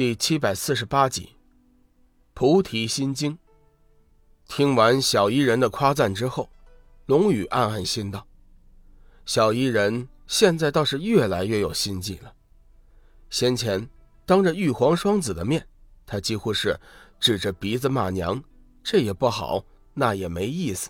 [0.00, 1.24] 第七百四十八集，
[2.32, 3.32] 《菩提心经》。
[4.48, 6.48] 听完小伊人的夸赞之后，
[7.04, 8.26] 龙宇暗暗心道
[9.26, 12.32] ：“小伊人现在倒是越来越有心计了。
[13.28, 13.86] 先前
[14.24, 15.68] 当着玉皇双子的面，
[16.06, 16.80] 他几乎是
[17.18, 18.42] 指着鼻子骂娘，
[18.82, 19.62] 这也不好，
[19.92, 20.88] 那也没意思。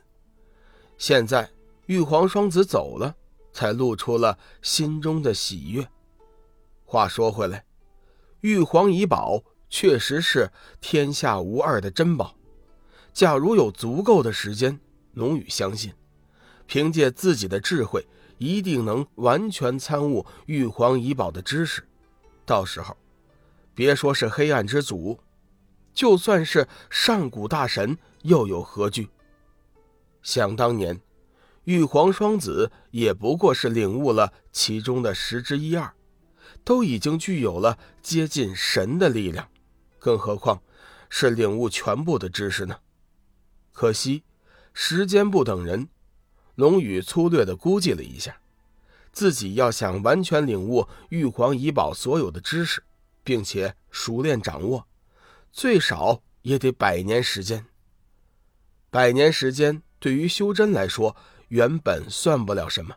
[0.98, 1.50] 现在
[1.86, 3.16] 玉皇双子走了，
[3.52, 5.88] 才露出了心中的喜悦。
[6.84, 7.64] 话说回来。”
[8.42, 12.34] 玉皇遗宝确实是天下无二的珍宝，
[13.12, 14.80] 假如有足够的时间，
[15.12, 15.92] 龙宇相信，
[16.66, 18.06] 凭借自己的智慧，
[18.38, 21.86] 一定能完全参悟玉皇遗宝的知识。
[22.46, 22.96] 到时候，
[23.74, 25.20] 别说是黑暗之祖，
[25.92, 29.10] 就算是上古大神，又有何惧？
[30.22, 30.98] 想当年，
[31.64, 35.92] 玉皇双子也不过是领悟了其中的十之一二。
[36.70, 39.50] 都已经具有了接近神的力量，
[39.98, 40.62] 更何况
[41.08, 42.78] 是领悟全部的知识呢？
[43.72, 44.22] 可惜
[44.72, 45.88] 时间不等人。
[46.54, 48.40] 龙宇粗略的估计了一下，
[49.10, 52.84] 自己要想完全领悟玉皇遗宝所有的知识，
[53.24, 54.86] 并且熟练掌握，
[55.50, 57.66] 最少也得百年时间。
[58.90, 61.16] 百年时间对于修真来说，
[61.48, 62.94] 原本算不了什么。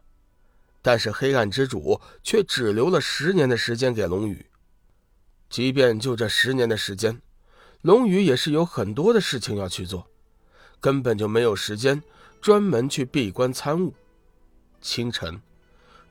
[0.84, 4.46] 但是黑暗之主却只留了十年的时间给龙宇。
[5.50, 7.22] 即便就这十年的时间，
[7.82, 10.08] 龙宇也是有很多的事情要去做，
[10.80, 12.04] 根本就没有时间
[12.42, 13.94] 专门去闭关参悟。
[14.82, 15.42] 清晨，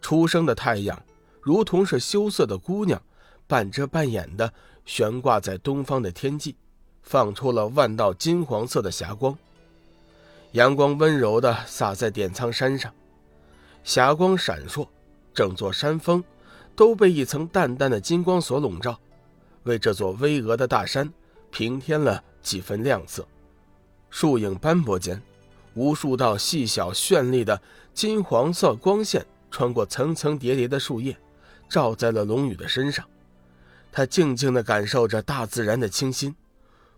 [0.01, 1.01] 初升的太阳
[1.43, 3.03] 如同是羞涩的姑娘，
[3.47, 4.55] 半遮半掩的
[4.87, 6.57] 悬挂在东方的天际，
[7.03, 9.37] 放出了万道金黄色的霞光。
[10.53, 12.95] 阳光温柔的洒在点苍山上。
[13.85, 14.87] 霞光闪烁，
[15.35, 16.23] 整座山峰
[16.77, 18.99] 都被一层淡淡的金光所笼罩，
[19.65, 21.13] 为这座巍峨的大山
[21.51, 23.27] 平添了几分亮色。
[24.09, 25.21] 树影斑驳间，
[25.75, 27.61] 无数道细小绚丽的
[27.93, 31.17] 金黄色光线穿过层层叠叠的树叶，
[31.69, 33.05] 照在了龙宇的身上。
[33.91, 36.35] 他静静地感受着大自然的清新，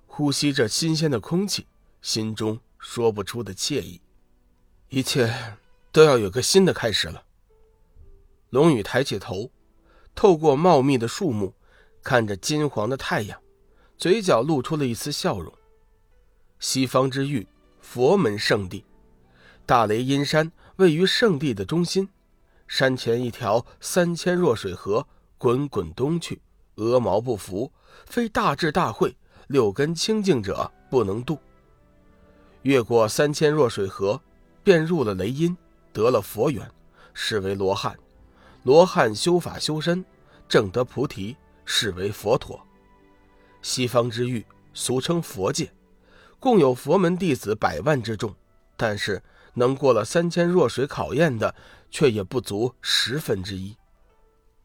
[0.06, 1.66] 呼吸着新鲜的空气，
[2.02, 4.00] 心中说不出的惬意。
[4.90, 5.32] 一切。
[5.94, 7.22] 都要有个新的开始了。
[8.50, 9.52] 龙宇抬起头，
[10.12, 11.54] 透过茂密的树木，
[12.02, 13.40] 看着金黄的太阳，
[13.96, 15.54] 嘴角露出了一丝笑容。
[16.58, 17.46] 西方之域，
[17.80, 18.84] 佛门圣地，
[19.64, 22.08] 大雷音山位于圣地的中心，
[22.66, 25.06] 山前一条三千弱水河
[25.38, 26.42] 滚滚东去，
[26.74, 27.70] 鹅毛不服，
[28.06, 29.16] 非大智大慧、
[29.46, 31.38] 六根清净者不能渡。
[32.62, 34.20] 越过三千弱水河，
[34.64, 35.56] 便入了雷音。
[35.94, 36.68] 得了佛缘，
[37.14, 37.94] 是为罗汉；
[38.64, 40.04] 罗汉修法修身，
[40.48, 42.60] 正得菩提，是为佛陀。
[43.62, 44.44] 西方之域
[44.74, 45.72] 俗称佛界，
[46.40, 48.34] 共有佛门弟子百万之众，
[48.76, 49.22] 但是
[49.54, 51.54] 能过了三千弱水考验的，
[51.90, 53.76] 却也不足十分之一。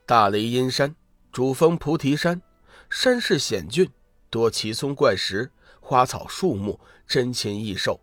[0.07, 0.95] 大雷音山，
[1.31, 2.41] 主峰菩提山，
[2.89, 3.87] 山势险峻，
[4.31, 8.01] 多奇松怪石，花草树木，珍禽异兽。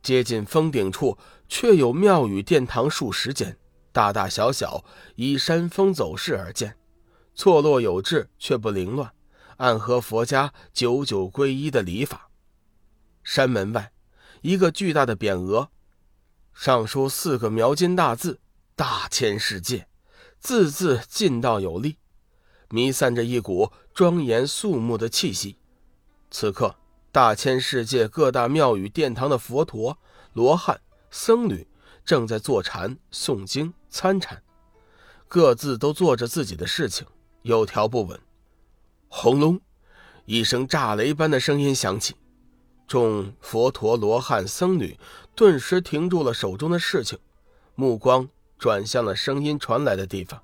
[0.00, 1.18] 接近峰顶处，
[1.48, 3.58] 却有庙宇殿堂数十间，
[3.92, 4.84] 大大小小，
[5.14, 6.76] 依山峰走势而建，
[7.34, 9.12] 错落有致，却不凌乱，
[9.56, 12.28] 暗合佛家九九归一的礼法。
[13.22, 13.92] 山门外，
[14.42, 15.68] 一个巨大的匾额，
[16.52, 18.40] 上书四个描金大字
[18.74, 19.88] “大千世界”，
[20.40, 21.96] 字字劲道有力，
[22.70, 25.58] 弥散着一股庄严肃穆的气息。
[26.30, 26.76] 此刻。
[27.12, 29.96] 大千世界各大庙宇殿堂的佛陀、
[30.34, 31.66] 罗汉、僧侣
[32.04, 34.42] 正在坐禅、诵经、参禅，
[35.28, 37.06] 各自都做着自己的事情，
[37.42, 38.20] 有条不紊。
[39.08, 39.60] 轰隆，
[40.24, 42.14] 一声炸雷般的声音响起，
[42.86, 44.98] 众佛陀、罗汉、僧侣
[45.34, 47.18] 顿时停住了手中的事情，
[47.74, 48.28] 目光
[48.58, 50.42] 转向了声音传来的地方。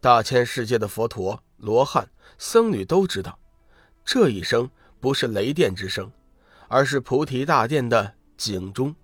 [0.00, 3.38] 大千世界的佛陀、罗汉、僧侣都知道，
[4.04, 4.70] 这一声。
[5.02, 6.12] 不是雷电之声，
[6.68, 8.94] 而是菩提大殿的警钟。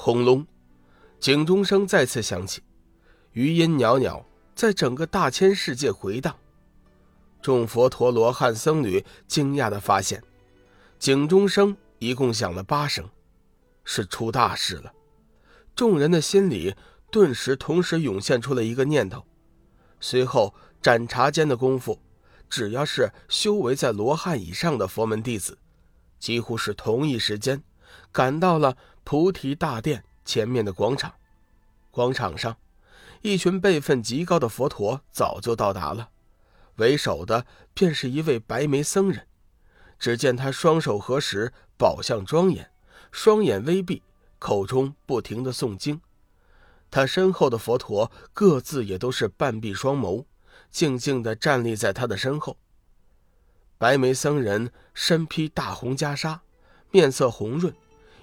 [0.00, 0.46] 轰隆，
[1.18, 2.62] 警钟声再次响起，
[3.32, 4.24] 余音袅袅，
[4.54, 6.36] 在整个大千世界回荡。
[7.42, 10.22] 众佛陀罗汉僧侣惊讶地发现，
[11.00, 13.10] 警钟声一共响了八声，
[13.82, 14.92] 是出大事了。
[15.74, 16.76] 众人的心里
[17.10, 19.24] 顿时同时涌现出了一个念头，
[19.98, 22.00] 随后盏茶间的功夫。
[22.48, 25.58] 只要是修为在罗汉以上的佛门弟子，
[26.20, 27.60] 几乎是同一时间
[28.12, 31.14] 赶到了菩提大殿前面的广场。
[31.90, 32.56] 广场上，
[33.22, 36.10] 一群辈分极高的佛陀早就到达了，
[36.76, 39.26] 为首的便是一位白眉僧人。
[39.98, 42.70] 只见他双手合十，宝相庄严，
[43.10, 44.02] 双眼微闭，
[44.38, 46.00] 口中不停的诵经。
[46.90, 50.24] 他身后的佛陀各自也都是半闭双眸，
[50.70, 52.56] 静静的站立在他的身后。
[53.76, 56.38] 白眉僧人身披大红袈裟，
[56.90, 57.74] 面色红润，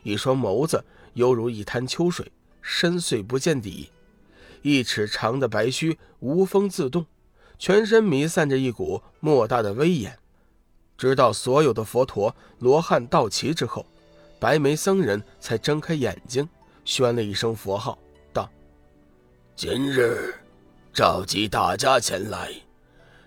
[0.05, 0.85] 一双眸子
[1.15, 2.31] 犹如一滩秋水，
[2.61, 3.89] 深邃不见底。
[4.61, 7.07] 一尺长的白须无风自动，
[7.57, 10.17] 全身弥散着一股莫大的威严。
[10.95, 13.83] 直到所有的佛陀罗汉到齐之后，
[14.39, 16.47] 白眉僧人才睁开眼睛，
[16.85, 17.97] 宣了一声佛号，
[18.31, 18.47] 道
[19.57, 20.35] ：“今日
[20.93, 22.53] 召集大家前来，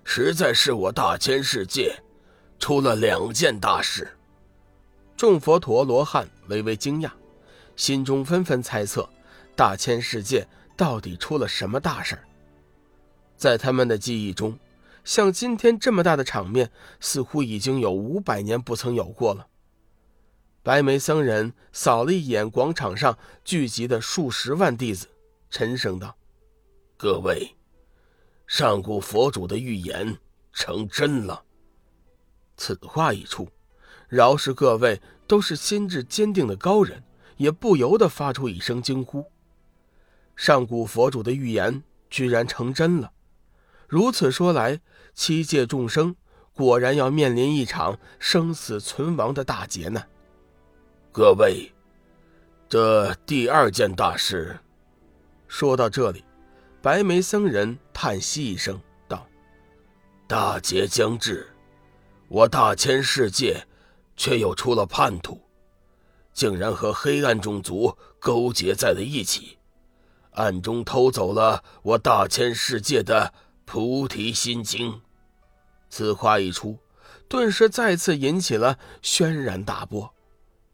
[0.05, 2.01] 实在是我大千世界
[2.61, 4.17] 出了两件大事。”
[5.17, 7.11] 众佛陀罗汉微微惊讶，
[7.77, 9.09] 心中纷纷猜测
[9.55, 10.47] 大千世界。
[10.77, 12.23] 到底出了什么大事儿？
[13.37, 14.57] 在他们的记忆中，
[15.03, 19.49] 像今天这么大的场面，似乎已经有五百年不曾有过了。
[20.63, 25.09] 白眉僧人扫了一眼广场上聚集的数十万弟子，
[25.51, 26.17] 沉声道
[26.97, 27.57] ：“各位，
[28.47, 30.17] 上古佛主的预言
[30.53, 31.43] 成真了。”
[32.57, 33.49] 此话一出，
[34.09, 37.05] 饶是各位都是心智坚定的高人，
[37.37, 39.31] 也不由得发出一声惊呼。
[40.35, 43.13] 上古佛主的预言居然成真了，
[43.87, 44.81] 如此说来，
[45.15, 46.17] 七界众生
[46.55, 50.03] 果然要面临一场生死存亡的大劫呢。
[51.13, 51.71] 各位，
[52.69, 54.59] 这第二件大事，
[55.47, 56.25] 说到这里，
[56.81, 59.27] 白眉僧人叹息一声道
[60.27, 61.47] ：“大劫将至，
[62.29, 63.67] 我大千世界
[64.19, 65.41] 却又出了叛徒，
[66.35, 69.57] 竟然和黑暗种族勾结在了一起。”
[70.33, 73.33] 暗中偷走了我大千世界的
[73.65, 75.01] 菩提心经，
[75.91, 76.79] 此话一出，
[77.29, 80.15] 顿时再次引起了轩然大波。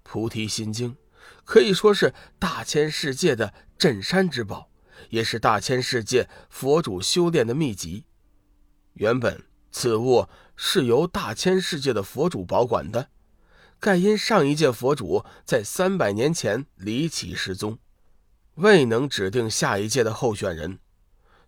[0.03, 0.97] 菩提心经
[1.45, 4.69] 可以说是大千世界的镇山之宝，
[5.09, 8.05] 也是大千世界佛主修炼的秘籍。
[8.93, 9.43] 原本
[9.73, 13.09] 此物是由大千世界的佛主保管的，
[13.85, 17.79] 盖因上一届佛主在三百年前离奇失踪。
[18.55, 20.79] 未能指定下一届的候选人，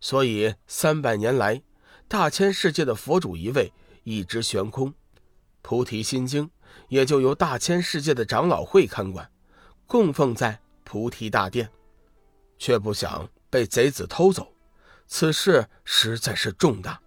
[0.02, 1.62] 所以三百年来，
[2.06, 3.72] 大千世界的佛主一位
[4.04, 4.92] 一直悬空。
[5.62, 6.50] 菩提心经
[6.90, 9.30] 也就由大千世界的长老会看管，
[9.86, 11.70] 供奉在菩提大殿，
[12.58, 14.52] 却不想被贼子偷走。
[15.06, 17.00] 此事实在是重大。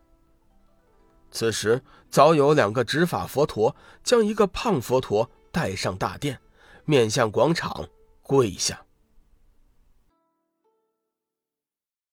[1.32, 6.40] 此时早有两个执法佛陀将一个胖佛陀带上大殿，
[6.86, 7.88] 面向广场
[8.22, 8.86] 跪下。